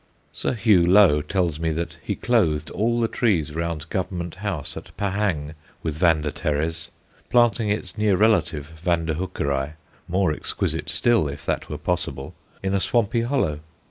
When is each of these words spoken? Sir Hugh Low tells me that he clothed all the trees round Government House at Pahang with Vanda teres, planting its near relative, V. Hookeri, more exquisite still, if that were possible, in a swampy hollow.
Sir 0.33 0.53
Hugh 0.55 0.83
Low 0.83 1.21
tells 1.21 1.59
me 1.59 1.69
that 1.73 1.97
he 2.01 2.15
clothed 2.15 2.71
all 2.71 2.99
the 2.99 3.07
trees 3.07 3.53
round 3.53 3.87
Government 3.91 4.33
House 4.33 4.75
at 4.75 4.97
Pahang 4.97 5.53
with 5.83 5.95
Vanda 5.95 6.31
teres, 6.31 6.89
planting 7.29 7.69
its 7.69 7.95
near 7.99 8.15
relative, 8.15 8.65
V. 8.81 9.13
Hookeri, 9.13 9.73
more 10.07 10.31
exquisite 10.33 10.89
still, 10.89 11.27
if 11.27 11.45
that 11.45 11.69
were 11.69 11.77
possible, 11.77 12.33
in 12.63 12.73
a 12.73 12.79
swampy 12.79 13.21
hollow. 13.21 13.59